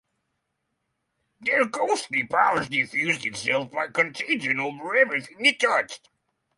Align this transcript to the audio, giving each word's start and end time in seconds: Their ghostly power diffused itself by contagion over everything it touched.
Their 1.41 1.63
ghostly 1.65 2.25
power 2.25 2.65
diffused 2.65 3.23
itself 3.23 3.69
by 3.69 3.89
contagion 3.89 4.59
over 4.59 4.95
everything 4.95 5.45
it 5.45 5.59
touched. 5.59 6.09